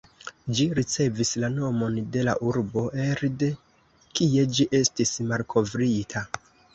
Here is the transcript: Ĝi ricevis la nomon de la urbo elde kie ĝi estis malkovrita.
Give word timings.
Ĝi 0.59 0.63
ricevis 0.77 1.33
la 1.41 1.49
nomon 1.57 1.99
de 2.15 2.23
la 2.29 2.33
urbo 2.51 2.85
elde 3.03 3.49
kie 4.21 4.47
ĝi 4.57 4.67
estis 4.79 5.13
malkovrita. 5.33 6.25